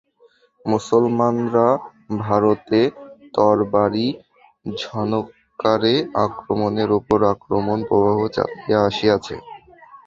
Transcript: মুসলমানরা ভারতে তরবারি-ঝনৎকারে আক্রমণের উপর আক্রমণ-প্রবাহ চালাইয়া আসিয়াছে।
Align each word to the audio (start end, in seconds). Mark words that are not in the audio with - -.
মুসলমানরা 0.65 1.67
ভারতে 2.19 2.79
তরবারি-ঝনৎকারে 3.35 4.35
আক্রমণের 6.25 6.89
উপর 6.99 7.19
আক্রমণ-প্রবাহ 7.33 8.17
চালাইয়া 8.35 8.79
আসিয়াছে। 8.89 9.35